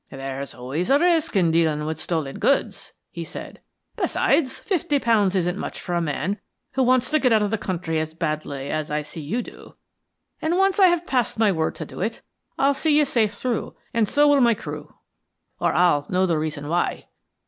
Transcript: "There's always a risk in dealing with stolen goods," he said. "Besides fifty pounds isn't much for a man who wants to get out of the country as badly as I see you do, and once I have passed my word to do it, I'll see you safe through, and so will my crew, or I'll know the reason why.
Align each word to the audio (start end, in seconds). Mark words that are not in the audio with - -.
"There's 0.09 0.55
always 0.55 0.89
a 0.89 0.97
risk 0.97 1.35
in 1.35 1.51
dealing 1.51 1.85
with 1.85 1.99
stolen 1.99 2.39
goods," 2.39 2.93
he 3.11 3.23
said. 3.23 3.61
"Besides 3.97 4.57
fifty 4.57 4.97
pounds 4.97 5.35
isn't 5.35 5.59
much 5.59 5.79
for 5.79 5.93
a 5.93 6.01
man 6.01 6.39
who 6.71 6.81
wants 6.81 7.11
to 7.11 7.19
get 7.19 7.31
out 7.31 7.43
of 7.43 7.51
the 7.51 7.57
country 7.59 7.99
as 7.99 8.15
badly 8.15 8.71
as 8.71 8.89
I 8.89 9.03
see 9.03 9.21
you 9.21 9.43
do, 9.43 9.75
and 10.41 10.57
once 10.57 10.79
I 10.79 10.87
have 10.87 11.05
passed 11.05 11.37
my 11.37 11.51
word 11.51 11.75
to 11.75 11.85
do 11.85 12.01
it, 12.01 12.23
I'll 12.57 12.73
see 12.73 12.97
you 12.97 13.05
safe 13.05 13.35
through, 13.35 13.75
and 13.93 14.07
so 14.07 14.27
will 14.27 14.41
my 14.41 14.55
crew, 14.55 14.95
or 15.59 15.71
I'll 15.71 16.07
know 16.09 16.25
the 16.25 16.39
reason 16.39 16.67
why. 16.67 17.05